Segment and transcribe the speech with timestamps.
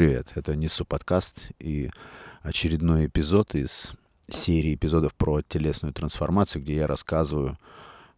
[0.00, 0.32] привет!
[0.34, 1.90] Это Несу подкаст и
[2.40, 3.92] очередной эпизод из
[4.30, 7.58] серии эпизодов про телесную трансформацию, где я рассказываю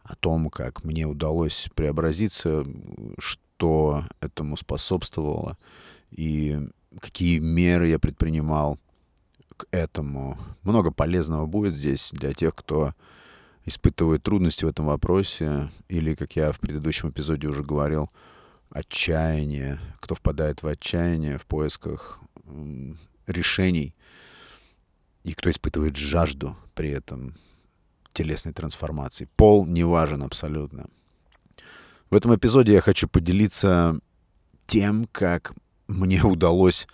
[0.05, 2.65] о том, как мне удалось преобразиться,
[3.19, 5.59] что этому способствовало
[6.13, 6.61] и
[7.01, 8.79] какие меры я предпринимал
[9.57, 10.39] к этому.
[10.63, 12.95] Много полезного будет здесь для тех, кто
[13.65, 18.09] испытывает трудности в этом вопросе, или, как я в предыдущем эпизоде уже говорил,
[18.73, 22.21] отчаяние, кто впадает в отчаяние в поисках
[23.27, 23.95] решений,
[25.25, 27.37] и кто испытывает жажду при этом
[28.13, 29.29] телесной трансформации.
[29.37, 30.87] Пол не важен абсолютно.
[32.11, 33.99] В этом эпизоде я хочу поделиться
[34.67, 35.55] тем, как
[35.89, 36.87] мне удалось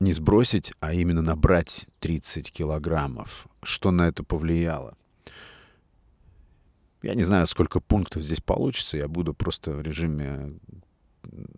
[0.00, 3.46] не сбросить, а именно набрать 30 килограммов.
[3.62, 4.97] Что на это повлияло?
[7.02, 8.96] Я не знаю, сколько пунктов здесь получится.
[8.96, 10.58] Я буду просто в режиме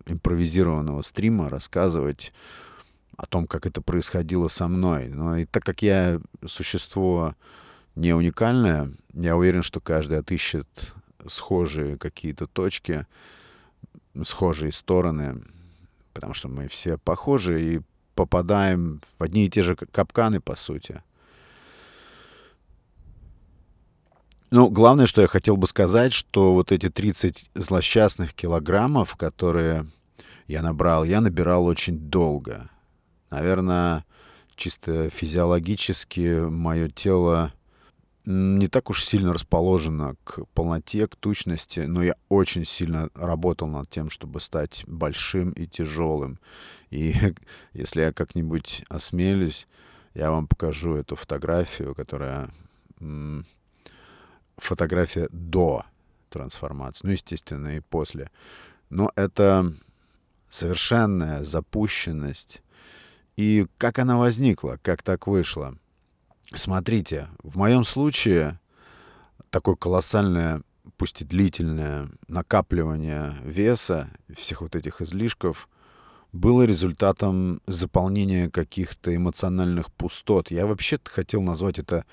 [0.07, 2.33] импровизированного стрима рассказывать
[3.17, 5.09] о том, как это происходило со мной.
[5.09, 7.35] Но и так как я существо
[7.95, 10.95] не уникальное, я уверен, что каждый отыщет
[11.27, 13.07] схожие какие-то точки,
[14.25, 15.43] схожие стороны,
[16.13, 17.81] потому что мы все похожи и
[18.15, 21.03] попадаем в одни и те же капканы, по сути.
[24.51, 29.87] Ну, главное, что я хотел бы сказать, что вот эти 30 злосчастных килограммов, которые
[30.49, 32.69] я набрал, я набирал очень долго.
[33.31, 34.05] Наверное,
[34.57, 37.53] чисто физиологически мое тело
[38.25, 43.89] не так уж сильно расположено к полноте, к тучности, но я очень сильно работал над
[43.89, 46.41] тем, чтобы стать большим и тяжелым.
[46.91, 47.15] И
[47.73, 49.69] если я как-нибудь осмелюсь,
[50.15, 52.51] я вам покажу эту фотографию, которая
[54.61, 55.85] фотография до
[56.29, 58.31] трансформации, ну, естественно, и после.
[58.89, 59.75] Но это
[60.49, 62.63] совершенная запущенность.
[63.37, 65.77] И как она возникла, как так вышло?
[66.55, 68.59] Смотрите, в моем случае
[69.51, 70.63] такое колоссальное,
[70.97, 75.69] пусть и длительное накапливание веса, всех вот этих излишков,
[76.33, 80.51] было результатом заполнения каких-то эмоциональных пустот.
[80.51, 82.05] Я вообще хотел назвать это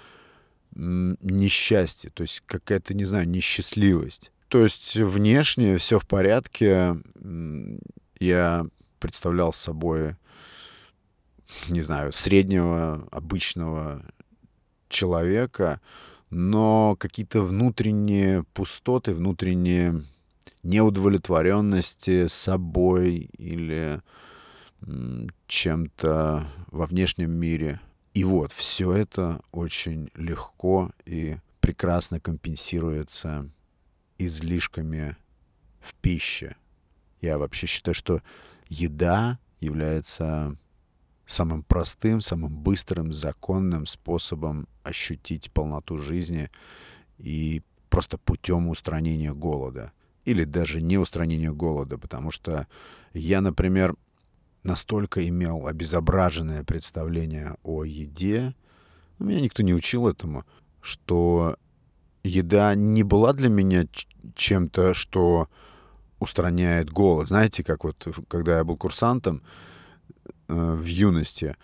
[0.78, 4.32] несчастье, то есть какая-то, не знаю, несчастливость.
[4.48, 6.96] То есть внешне все в порядке.
[8.20, 8.66] Я
[9.00, 10.16] представлял собой,
[11.68, 14.04] не знаю, среднего, обычного
[14.90, 15.82] человека,
[16.30, 20.04] но какие-то внутренние пустоты, внутренние
[20.64, 24.02] неудовлетворенности собой или
[25.48, 27.80] чем-то во внешнем мире
[28.14, 33.50] и вот, все это очень легко и прекрасно компенсируется
[34.18, 35.16] излишками
[35.80, 36.56] в пище.
[37.22, 38.22] Я вообще считаю, что
[38.68, 40.58] еда является
[41.26, 46.50] самым простым, самым быстрым, законным способом ощутить полноту жизни
[47.18, 49.92] и просто путем устранения голода.
[50.26, 52.68] Или даже не устранения голода, потому что
[53.14, 53.96] я, например,
[54.64, 58.54] настолько имел обезображенное представление о еде,
[59.20, 60.46] меня никто не учил этому,
[60.82, 61.58] что
[62.24, 63.88] еда не была для меня
[64.36, 65.50] чем-то, что
[66.20, 67.28] устраняет голод.
[67.28, 69.42] Знаете, как вот, когда я был курсантом
[70.48, 71.56] э, в юности,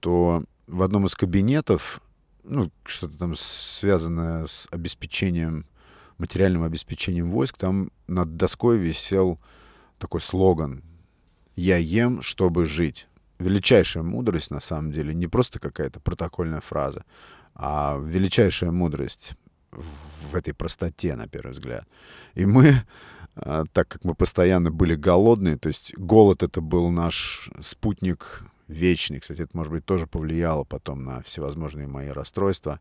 [0.00, 2.00] то в одном из кабинетов,
[2.44, 5.66] ну, что-то там связанное с обеспечением,
[6.18, 9.38] материальным обеспечением войск, там над доской висел
[9.98, 10.82] такой слоган
[11.58, 13.08] «Я ем, чтобы жить».
[13.40, 17.04] Величайшая мудрость, на самом деле, не просто какая-то протокольная фраза,
[17.52, 19.32] а величайшая мудрость
[19.72, 21.84] в этой простоте, на первый взгляд.
[22.34, 22.84] И мы,
[23.34, 29.18] а, так как мы постоянно были голодные, то есть голод это был наш спутник вечный.
[29.18, 32.78] Кстати, это, может быть, тоже повлияло потом на всевозможные мои расстройства.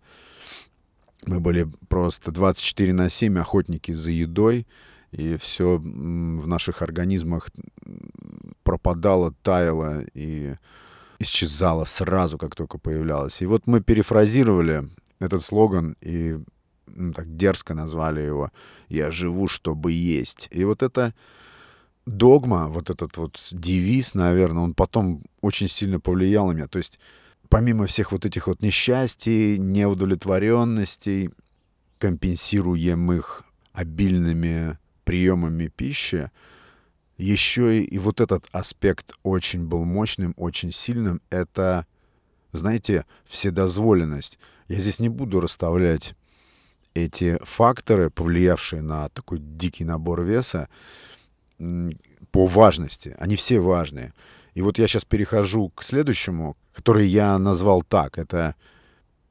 [1.25, 4.67] Мы были просто 24 на 7 охотники за едой,
[5.11, 7.49] и все в наших организмах
[8.63, 10.55] пропадало, таяло и
[11.19, 13.41] исчезало сразу, как только появлялось.
[13.41, 14.89] И вот мы перефразировали
[15.19, 16.37] этот слоган и
[16.87, 18.51] ну, так дерзко назвали его
[18.89, 20.47] «Я живу, чтобы есть».
[20.51, 21.13] И вот это
[22.05, 26.67] догма, вот этот вот девиз, наверное, он потом очень сильно повлиял на меня.
[26.67, 26.99] То есть
[27.49, 31.31] помимо всех вот этих вот несчастий, неудовлетворенностей,
[31.99, 33.43] компенсируемых
[33.73, 34.77] обильными
[35.07, 36.29] приемами пищи,
[37.17, 41.21] еще и, и вот этот аспект очень был мощным, очень сильным.
[41.29, 41.87] Это,
[42.51, 44.37] знаете, вседозволенность.
[44.67, 46.13] Я здесь не буду расставлять
[46.93, 50.67] эти факторы, повлиявшие на такой дикий набор веса,
[52.31, 53.15] по важности.
[53.17, 54.13] Они все важные.
[54.55, 58.17] И вот я сейчас перехожу к следующему, который я назвал так.
[58.17, 58.55] Это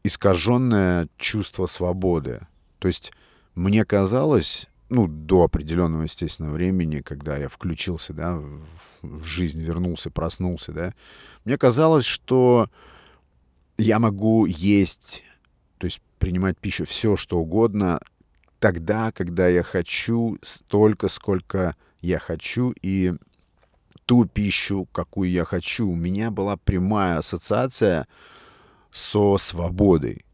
[0.03, 2.47] искаженное чувство свободы.
[2.79, 3.13] То есть
[3.55, 8.37] мне казалось, ну, до определенного, естественно, времени, когда я включился, да,
[9.03, 10.95] в, жизнь вернулся, проснулся, да,
[11.45, 12.69] мне казалось, что
[13.79, 15.25] я могу есть,
[15.79, 18.01] то есть принимать пищу, все, что угодно,
[18.59, 23.15] тогда, когда я хочу, столько, сколько я хочу, и
[24.07, 25.89] ту пищу, какую я хочу.
[25.89, 28.07] У меня была прямая ассоциация
[28.93, 30.26] со свободой.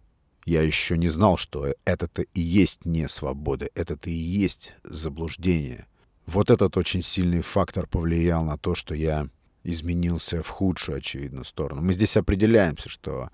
[0.45, 5.87] Я еще не знал, что это-то и есть не свобода, это-то и есть заблуждение.
[6.27, 9.29] Вот этот очень сильный фактор повлиял на то, что я
[9.65, 11.83] изменился в худшую, очевидно, сторону.
[11.83, 13.31] Мы здесь определяемся, что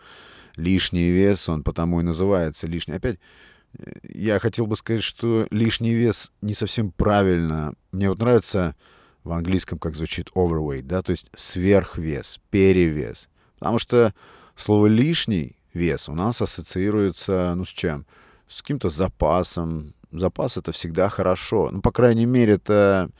[0.56, 2.96] лишний вес, он потому и называется лишний.
[2.96, 3.19] Опять,
[3.78, 7.75] э, я хотел бы сказать, что лишний вес не совсем правильно.
[7.93, 8.76] Мне вот нравится
[9.25, 13.28] в английском, как звучит overweight, да, то есть сверхвес, перевес.
[13.58, 14.14] Потому что
[14.54, 18.06] слово «лишний» вес у нас ассоциируется, ну, с чем?
[18.48, 19.94] С каким-то запасом.
[20.10, 21.68] Запас— это всегда хорошо.
[21.70, 23.10] Ну, по крайней мере, это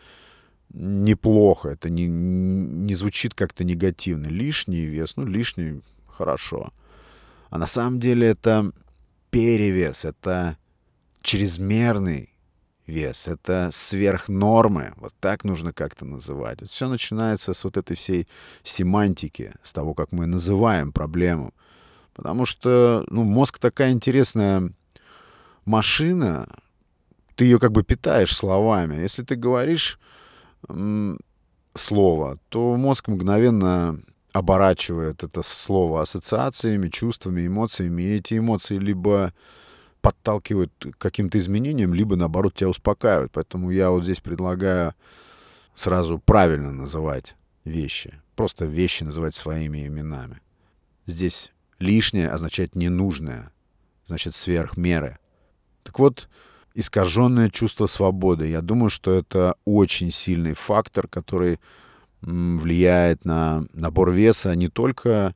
[0.70, 4.26] неплохо, это не, не звучит как-то негативно.
[4.26, 6.72] Лишний вес, ну, лишний— хорошо.
[7.50, 8.72] А на самом деле это
[9.30, 10.56] перевес, это
[11.22, 12.34] чрезмерный
[12.86, 16.68] вес, это сверх нормы, вот так нужно как-то называть.
[16.68, 18.26] Все начинается с вот этой всей
[18.62, 21.52] семантики, с того, как мы называем проблему.
[22.19, 24.73] Потому что ну, мозг такая интересная
[25.65, 26.49] машина,
[27.37, 28.97] ты ее как бы питаешь словами.
[28.97, 30.00] Если ты говоришь
[31.76, 34.00] слово, то мозг мгновенно
[34.32, 38.03] оборачивает это слово ассоциациями, чувствами, эмоциями.
[38.03, 39.32] И эти эмоции либо
[40.00, 43.31] подталкивают к каким-то изменениям, либо, наоборот, тебя успокаивают.
[43.31, 44.93] Поэтому я вот здесь предлагаю
[45.76, 48.20] сразу правильно называть вещи.
[48.35, 50.41] Просто вещи называть своими именами.
[51.06, 53.52] Здесь лишнее означает ненужное,
[54.04, 55.19] значит, сверх меры.
[55.82, 56.28] Так вот,
[56.75, 58.48] искаженное чувство свободы.
[58.48, 61.58] Я думаю, что это очень сильный фактор, который
[62.20, 65.34] влияет на набор веса не только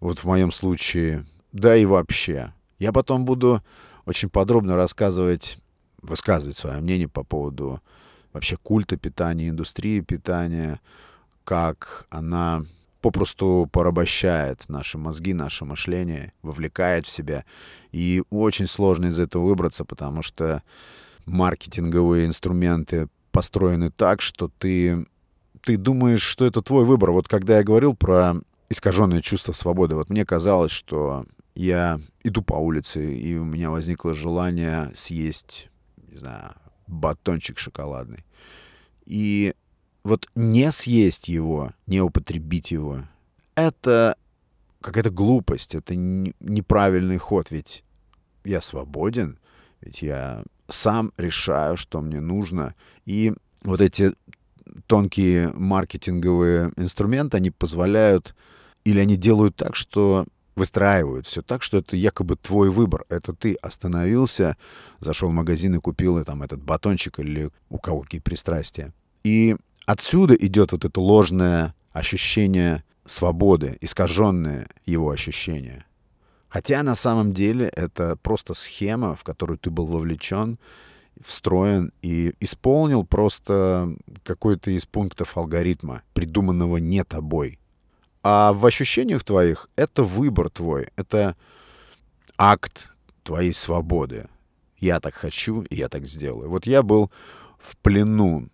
[0.00, 2.52] вот в моем случае, да и вообще.
[2.78, 3.62] Я потом буду
[4.06, 5.58] очень подробно рассказывать,
[6.00, 7.80] высказывать свое мнение по поводу
[8.32, 10.80] вообще культа питания, индустрии питания,
[11.44, 12.64] как она
[13.02, 17.44] попросту порабощает наши мозги, наше мышление, вовлекает в себя.
[17.90, 20.62] И очень сложно из этого выбраться, потому что
[21.26, 25.06] маркетинговые инструменты построены так, что ты,
[25.62, 27.10] ты думаешь, что это твой выбор.
[27.10, 28.36] Вот когда я говорил про
[28.70, 34.14] искаженное чувство свободы, вот мне казалось, что я иду по улице, и у меня возникло
[34.14, 35.68] желание съесть,
[36.08, 36.54] не знаю,
[36.86, 38.24] батончик шоколадный.
[39.04, 39.54] И
[40.04, 43.02] вот не съесть его, не употребить его,
[43.54, 44.16] это
[44.80, 47.84] какая-то глупость, это неправильный ход, ведь
[48.44, 49.38] я свободен,
[49.80, 52.74] ведь я сам решаю, что мне нужно.
[53.04, 53.32] И
[53.62, 54.14] вот эти
[54.86, 58.34] тонкие маркетинговые инструменты, они позволяют
[58.84, 60.26] или они делают так, что
[60.56, 63.04] выстраивают все так, что это якобы твой выбор.
[63.08, 64.56] Это ты остановился,
[65.00, 68.92] зашел в магазин и купил там этот батончик или у кого какие пристрастия.
[69.24, 69.56] И
[69.86, 75.84] отсюда идет вот это ложное ощущение свободы, искаженное его ощущение.
[76.48, 80.58] Хотя на самом деле это просто схема, в которую ты был вовлечен,
[81.20, 87.58] встроен и исполнил просто какой-то из пунктов алгоритма, придуманного не тобой.
[88.22, 91.36] А в ощущениях твоих это выбор твой, это
[92.36, 92.90] акт
[93.22, 94.28] твоей свободы.
[94.78, 96.50] Я так хочу, и я так сделаю.
[96.50, 97.10] Вот я был
[97.58, 98.48] в плену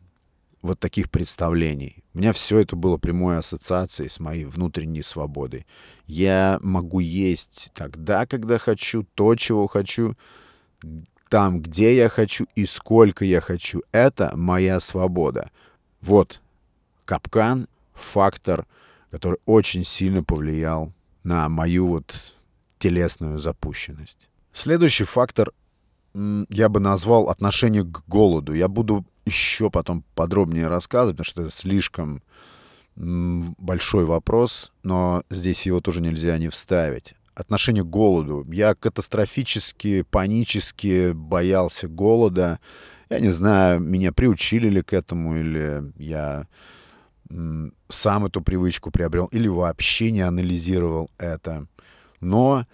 [0.63, 2.03] вот таких представлений.
[2.15, 5.67] У меня все это было прямой ассоциацией с моей внутренней свободой.
[6.07, 10.17] Я могу есть тогда, когда хочу, то, чего хочу,
[11.29, 13.83] там, где я хочу и сколько я хочу.
[13.93, 15.51] Это моя свобода.
[16.01, 16.41] Вот
[17.05, 18.67] капкан, фактор—
[19.11, 20.93] который очень сильно повлиял
[21.25, 22.35] на мою вот
[22.79, 24.29] телесную запущенность.
[24.53, 25.53] Следующий фактор
[26.15, 28.53] я бы назвал отношение к голоду.
[28.53, 32.23] Я буду еще потом подробнее рассказывать, потому что это слишком
[32.97, 37.15] большой вопрос, но здесь его тоже нельзя не вставить.
[37.35, 38.45] Отношение к голоду.
[38.51, 42.59] Я катастрофически, панически боялся голода.
[43.09, 46.47] Я не знаю, меня приучили ли к этому, или я
[47.89, 51.67] сам эту привычку приобрел или вообще не анализировал это.
[52.21, 52.67] Но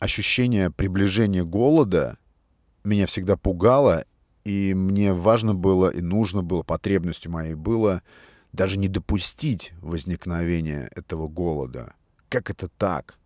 [0.00, 2.18] ощущение приближения голода
[2.82, 4.04] меня всегда пугало,
[4.44, 8.02] и мне важно было и нужно было, потребностью моей было
[8.52, 11.92] даже не допустить возникновения этого голода.
[12.28, 13.18] Как это так?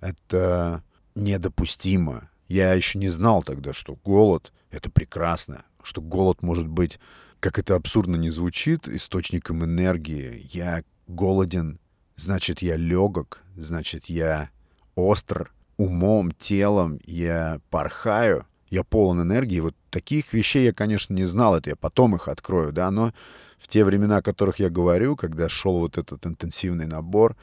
[0.00, 0.82] Это
[1.14, 2.30] недопустимо.
[2.48, 7.00] Я еще не знал тогда, что голод— это прекрасно, что голод может быть,
[7.40, 10.48] как это абсурдно не звучит, источником энергии.
[10.52, 11.80] Я голоден,
[12.16, 14.50] значит, я легок, значит, я
[14.94, 15.52] остр
[15.82, 19.60] умом, телом, я порхаю, я полон энергии.
[19.60, 23.12] Вот таких вещей я, конечно, не знал, это я потом их открою, да, но
[23.58, 27.36] в те времена, о которых я говорю, когда шел вот этот интенсивный набор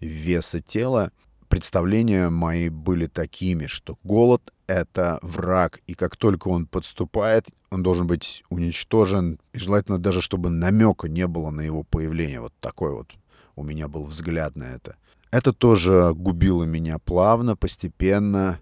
[0.00, 1.10] веса тела,
[1.48, 8.06] представления мои были такими, что голод— это враг, и как только он подступает, он должен
[8.06, 12.40] быть уничтожен, и желательно даже, чтобы намека не было на его появление.
[12.40, 13.08] Вот такой вот
[13.54, 14.96] у меня был взгляд на это.
[15.36, 18.58] Это тоже губило меня плавно, постепенно,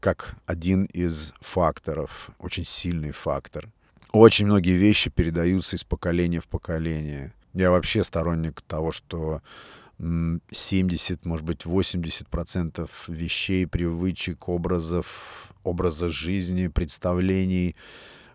[0.00, 3.68] как один из факторов, очень сильный фактор.
[4.12, 7.34] Очень многие вещи передаются из поколения в поколение.
[7.52, 9.42] Я вообще сторонник того, что
[9.98, 17.76] 70, может быть, 80 процентов вещей, привычек, образов, образа жизни, представлений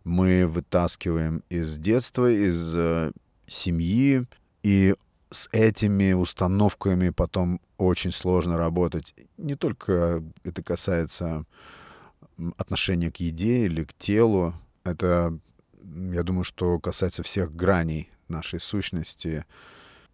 [0.03, 3.13] мы вытаскиваем из детства, из э,
[3.47, 4.27] семьи,
[4.61, 4.93] и
[5.33, 9.15] с этими установками потом очень сложно работать.
[9.37, 11.45] Не только это касается
[12.57, 15.37] отношения к еде или к телу, это,
[15.83, 19.45] я думаю, что касается всех граней нашей сущности.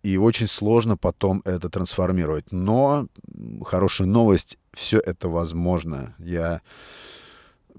[0.04, 2.52] И очень сложно потом это трансформировать.
[2.52, 3.08] Но
[3.66, 6.16] хорошая новость, все это возможно.
[6.18, 6.62] Я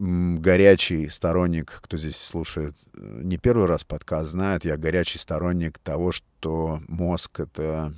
[0.01, 6.81] горячий сторонник, кто здесь слушает не первый раз подкаст, знает, я горячий сторонник того, что
[6.89, 7.95] мозг— это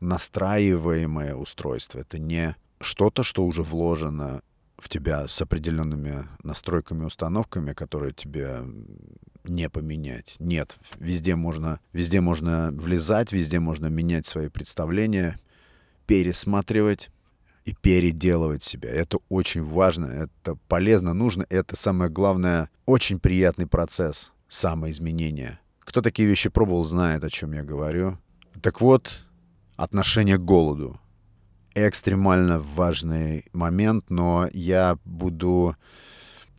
[0.00, 1.98] настраиваемое устройство.
[1.98, 4.42] Это не что-то, что уже вложено
[4.78, 8.60] в тебя с определенными настройками, установками, которые тебе
[9.44, 10.36] не поменять.
[10.38, 15.38] Нет, везде можно, везде можно влезать, везде можно менять свои представления,
[16.06, 17.10] пересматривать
[17.64, 18.90] и переделывать себя.
[18.90, 21.46] Это очень важно, это полезно, нужно.
[21.48, 25.60] Это самое главное, очень приятный процесс самоизменения.
[25.80, 28.18] Кто такие вещи пробовал, знает, о чем я говорю.
[28.62, 29.26] Так вот,
[29.76, 31.00] отношение к голоду
[31.74, 35.76] экстремально важный момент, но я буду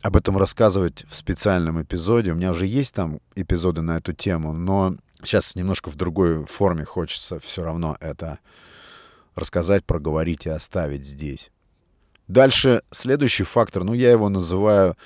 [0.00, 2.32] об этом рассказывать в специальном эпизоде.
[2.32, 6.84] У меня уже есть там эпизоды на эту тему, но сейчас немножко в другой форме
[6.84, 8.38] хочется все равно это
[9.34, 11.50] рассказать, проговорить и оставить здесь.
[12.28, 14.96] Дальше следующий фактор, ну я его называю,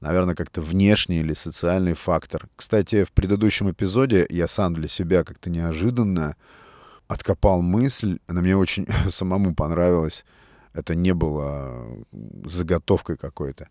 [0.00, 2.48] наверное, как-то внешний или социальный фактор.
[2.56, 6.36] Кстати, в предыдущем эпизоде я сам для себя как-то неожиданно
[7.08, 10.24] откопал мысль, она мне очень самому понравилась.
[10.72, 11.86] Это не было
[12.44, 13.68] заготовкой какой-то.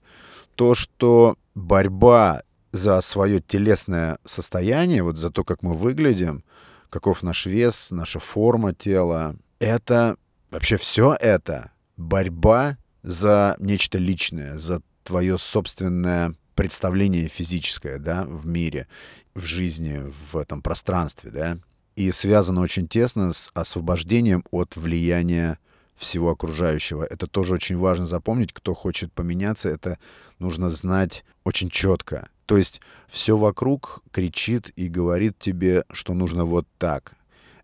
[0.56, 6.44] То, что борьба за свое телесное состояние, вот за то, как мы выглядим,
[6.90, 10.18] каков наш вес, наша форма тела, это
[10.52, 18.88] вообще все это борьба за нечто личное, за твое собственное представление физическое, да, в мире,
[19.34, 20.02] в жизни,
[20.32, 21.58] в этом пространстве, да
[21.96, 25.60] и связано очень тесно с освобождением от влияния
[25.96, 27.04] всего окружающего.
[27.04, 28.52] Это тоже очень важно запомнить.
[28.52, 30.00] Кто хочет поменяться, это
[30.40, 32.30] нужно знать очень четко.
[32.46, 37.14] То есть все вокруг кричит и говорит тебе, что нужно вот так.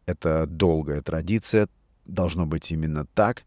[0.06, 1.68] Это долгая традиция,
[2.14, 3.44] должно быть именно так.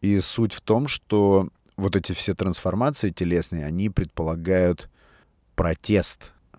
[0.00, 4.88] И суть в том, что вот эти все трансформации телесные, они предполагают
[5.54, 6.58] протест э,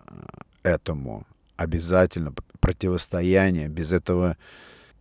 [0.62, 3.68] этому обязательно противостояние.
[3.68, 4.36] Без этого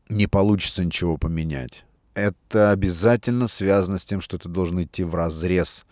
[0.09, 1.85] не получится ничего поменять.
[2.13, 5.85] Это обязательно связано с тем, что ты должен идти в разрез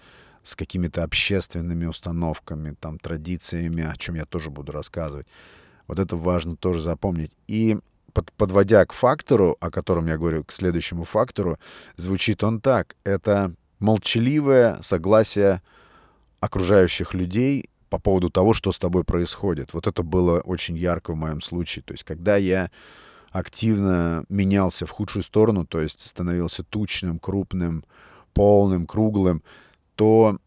[0.43, 5.27] с какими-то общественными установками, там, традициями, о чем я тоже буду рассказывать.
[5.87, 7.31] Вот это важно тоже запомнить.
[7.47, 7.77] И
[8.13, 11.57] под, подводя к фактору, о котором я говорю, к следующему фактору,
[11.95, 12.95] звучит он так.
[13.03, 15.61] Это молчаливое согласие
[16.39, 19.73] окружающих людей по поводу того, что с тобой происходит.
[19.73, 21.83] Вот это было очень ярко в моем случае.
[21.83, 22.69] То есть, когда я
[23.31, 27.83] активно менялся в худшую сторону, то есть становился тучным, крупным,
[28.33, 29.43] полным, круглым,
[29.95, 30.37] то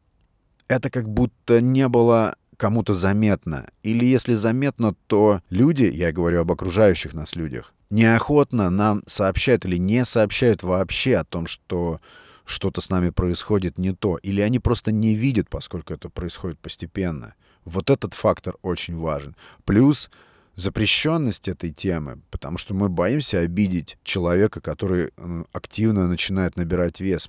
[0.68, 3.66] это как будто не было кому-то заметно.
[3.82, 9.78] Или если заметно, то люди, я говорю об окружающих нас людях, неохотно нам сообщают или
[9.78, 12.00] не сообщают вообще о том, что
[12.44, 17.34] что-то с нами происходит не то, или они просто не видят, поскольку это происходит постепенно.
[17.64, 19.34] Вот этот фактор очень важен.
[19.64, 20.08] Плюс
[20.54, 25.10] запрещенность этой темы, потому что мы боимся обидеть человека, который
[25.52, 27.26] активно начинает набирать вес.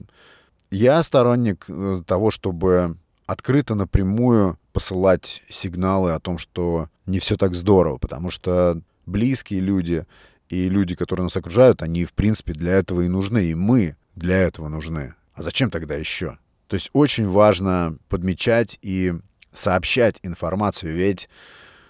[0.69, 7.55] Я сторонник э, того, чтобы открыто напрямую посылать сигналы о том, что не все так
[7.55, 10.05] здорово, потому что близкие люди
[10.49, 14.37] и люди, которые нас окружают, они, в принципе, для этого и нужны, и мы для
[14.37, 15.15] этого нужны.
[15.33, 16.37] А зачем тогда еще?
[16.67, 19.13] То есть очень важно подмечать и
[19.51, 21.29] сообщать информацию, ведь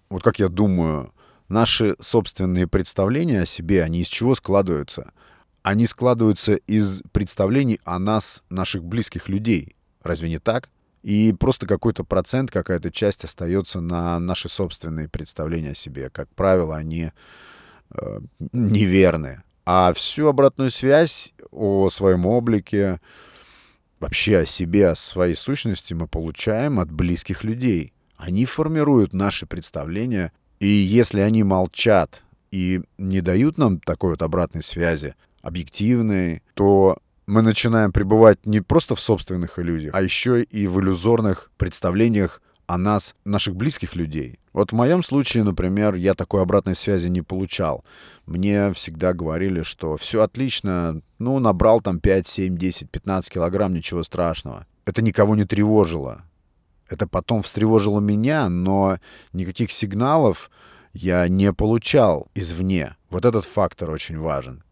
[0.10, 1.14] вот как я думаю,
[1.48, 5.12] наши собственные представления о себе, они из чего складываются?
[5.62, 9.76] Они складываются из представлений о нас, наших близких людей.
[10.04, 10.70] Разве не так?
[11.04, 16.10] И просто какой-то процент, какая-то часть остается на наши собственные представления о себе.
[16.10, 17.12] Как правило, они
[17.94, 18.20] э,
[18.54, 19.44] неверны.
[19.66, 23.02] А всю обратную связь о своем облике,
[24.00, 27.94] вообще о себе, о своей сущности мы получаем от близких людей.
[28.16, 34.64] Они формируют наши представления, и если они молчат и не дают нам такой вот обратной
[34.64, 40.80] связи, объективной, то мы начинаем пребывать не просто в собственных иллюзиях, а еще и в
[40.80, 44.40] иллюзорных представлениях о нас, наших близких людей.
[44.54, 47.84] Вот в моем случае, например, я такой обратной связи не получал.
[48.26, 54.04] Мне всегда говорили, что все отлично, ну, набрал там 5, 7, 10, 15 килограмм, ничего
[54.04, 54.68] страшного.
[54.86, 56.24] Это никого не тревожило.
[56.88, 59.00] Это потом встревожило меня, но
[59.32, 60.52] никаких сигналов
[60.94, 62.96] я не получал извне.
[63.10, 64.64] Вот этот фактор очень важен.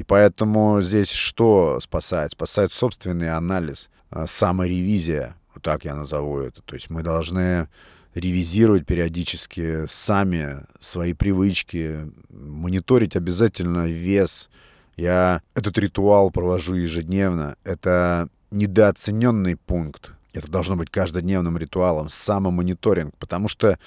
[0.00, 2.30] И поэтому здесь что спасает?
[2.30, 6.62] Спасает собственный анализ, а, саморевизия, вот так я назову это.
[6.62, 7.68] То есть мы должны
[8.14, 14.48] ревизировать периодически сами свои привычки, мониторить обязательно вес.
[14.96, 17.56] Я этот ритуал провожу ежедневно.
[17.62, 20.14] Это недооцененный пункт.
[20.32, 23.78] Это должно быть каждодневным ритуалом, самомониторинг, потому что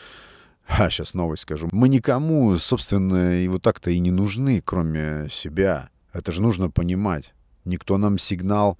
[0.67, 1.69] а, сейчас новость скажу.
[1.71, 5.89] Мы никому, собственно, и вот так-то и не нужны, кроме себя.
[6.13, 7.33] Это же нужно понимать.
[7.65, 8.77] Никто нам сигнал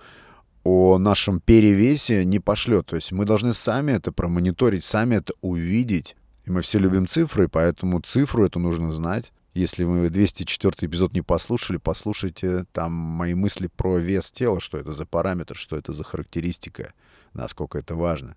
[0.63, 2.85] о нашем перевесе не пошлет.
[2.85, 6.15] То есть мы должны сами это промониторить, сами это увидеть.
[6.45, 9.33] И мы все любим цифры, поэтому цифру эту нужно знать.
[9.53, 14.93] Если вы 204 эпизод не послушали, послушайте там мои мысли про вес тела, что это
[14.93, 16.93] за параметр, что это за характеристика,
[17.33, 18.35] насколько это важно.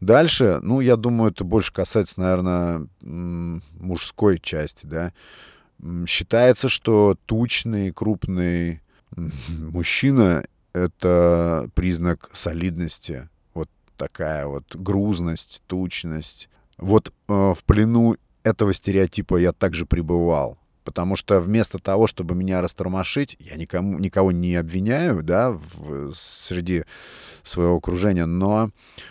[0.00, 5.12] Дальше, ну, я думаю, это больше касается, наверное, мужской части, да.
[6.06, 8.82] Считается, что тучный, крупный
[9.48, 13.28] мужчина— это признак солидности.
[13.54, 16.48] Вот такая вот грузность, тучность.
[16.78, 20.58] Вот э, в плену этого стереотипа я также пребывал.
[20.84, 26.84] Потому что вместо того, чтобы меня растормошить, я никому, никого не обвиняю, да, в, среди
[27.44, 28.70] своего окружения, но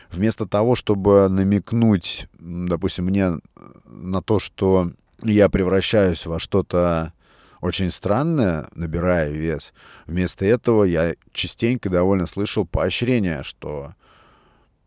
[0.10, 3.40] вместо того, чтобы намекнуть, допустим, мне
[3.86, 4.92] на то, что
[5.24, 7.14] я превращаюсь во что-то
[7.62, 9.74] очень странное, набирая вес.
[10.08, 13.94] Вместо этого я частенько довольно слышал поощрение, что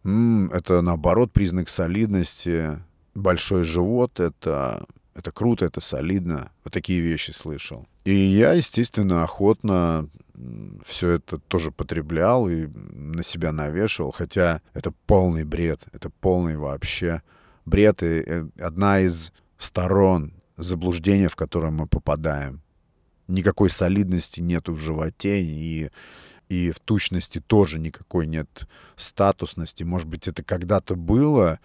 [0.04, 2.80] м, это наоборот признак солидности.
[3.14, 6.50] Большой живот— это, это круто, это солидно.
[6.64, 7.86] Вот такие вещи слышал.
[8.04, 10.08] И я, естественно, охотно
[10.84, 17.22] все это тоже потреблял и на себя навешивал, хотя это полный бред, это полный вообще
[17.64, 19.32] бред и э, одна из
[19.64, 22.62] сторон заблуждения, в которое мы попадаем.
[23.26, 25.90] Никакой солидности нету в животе, и,
[26.48, 29.82] и в тучности тоже никакой нет статусности.
[29.82, 31.58] Может быть, это когда-то было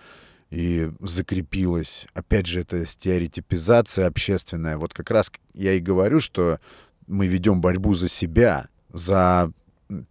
[0.50, 2.08] и закрепилось.
[2.14, 4.78] Опять же, это стереотипизация общественная.
[4.78, 6.60] Вот как раз я и говорю, что
[7.08, 9.52] мы ведем борьбу за себя, за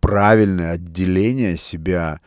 [0.01, 2.21] правильное отделение себя,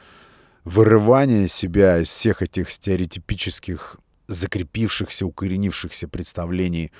[0.63, 3.97] вырывание себя из всех этих стереотипических
[4.31, 6.91] закрепившихся, укоренившихся представлений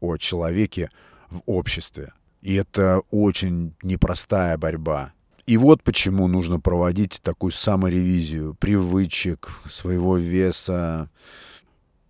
[0.00, 0.90] о человеке
[1.30, 2.12] в обществе.
[2.42, 5.12] И это очень непростая борьба.
[5.46, 11.10] И вот почему нужно проводить такую саморевизию привычек, своего веса,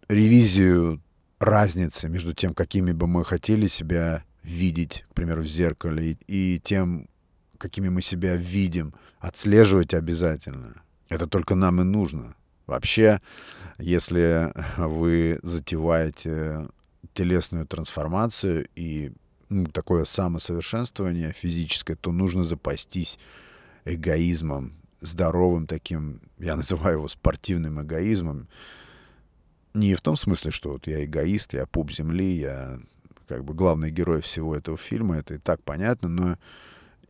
[0.08, 1.00] ревизию
[1.38, 7.08] разницы между тем, какими бы мы хотели себя видеть, к примеру, в зеркале, и тем,
[7.58, 10.82] какими мы себя видим, отслеживать обязательно.
[11.08, 12.34] Это только нам и нужно.
[12.70, 13.20] Вообще,
[13.78, 16.68] если вы затеваете
[17.14, 19.10] телесную трансформацию и
[19.48, 23.18] ну, такое самосовершенствование физическое, то нужно запастись
[23.84, 28.46] эгоизмом, здоровым таким, я называю его спортивным эгоизмом.
[29.74, 32.78] Не в том смысле, что вот я эгоист, я пуп земли, я
[33.26, 36.38] как бы главный герой всего этого фильма, это и так понятно, но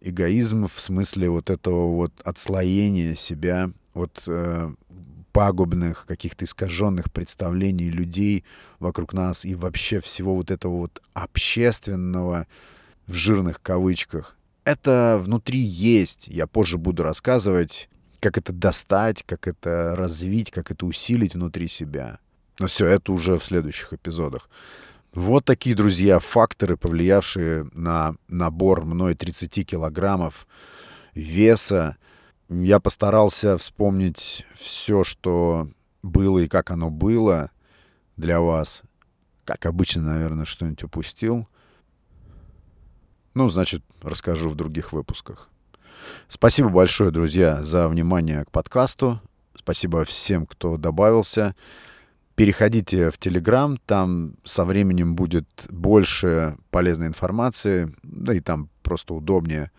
[0.01, 4.73] эгоизм в смысле вот этого вот отслоения себя от э,
[5.33, 8.45] пагубных, каких-то искаженных представлений людей
[8.79, 12.47] вокруг нас и вообще всего вот этого вот общественного
[13.07, 14.37] в жирных кавычках.
[14.65, 16.29] Это внутри есть.
[16.29, 17.89] Я позже буду рассказывать,
[18.21, 22.19] как это достать, как это развить, как это усилить внутри себя.
[22.59, 24.49] Но все это уже в следующих эпизодах.
[25.13, 30.47] Вот такие, друзья, факторы, повлиявшие на набор мной 30 килограммов
[31.15, 31.97] веса.
[32.51, 35.69] Я постарался вспомнить все, что
[36.03, 37.53] было и как оно было
[38.17, 38.83] для вас.
[39.45, 41.47] Как обычно, наверное, что-нибудь упустил.
[43.35, 45.49] Ну, значит, расскажу в других выпусках.
[46.27, 49.21] Спасибо большое, друзья, за внимание к подкасту.
[49.55, 51.55] Спасибо всем, кто добавился.
[52.35, 59.71] Переходите в Телеграм, там со временем будет больше полезной информации, да и там просто удобнее.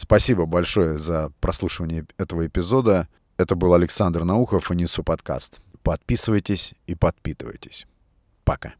[0.00, 3.06] Спасибо большое за прослушивание этого эпизода.
[3.36, 5.60] Это был Александр Наухов и Несу подкаст.
[5.82, 7.86] Подписывайтесь и подпитывайтесь.
[8.44, 8.74] Пока.